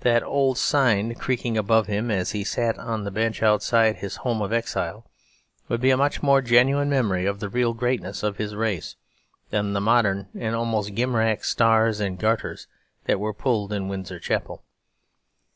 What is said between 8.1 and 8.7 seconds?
of his